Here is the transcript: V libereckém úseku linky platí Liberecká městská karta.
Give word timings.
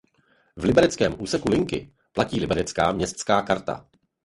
V 0.55 0.63
libereckém 0.63 1.15
úseku 1.21 1.51
linky 1.51 1.93
platí 2.13 2.39
Liberecká 2.39 2.91
městská 2.91 3.41
karta. 3.41 3.87